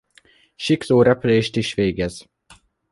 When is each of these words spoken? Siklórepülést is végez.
Siklórepülést 0.57 1.55
is 1.55 1.73
végez. 1.73 2.25